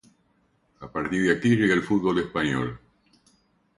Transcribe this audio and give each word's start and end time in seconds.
A 0.79 0.91
partir 0.91 1.21
de 1.27 1.31
aquí 1.37 1.49
llega 1.55 1.75
al 1.75 1.83
fútbol 1.83 2.17
español. 2.17 2.79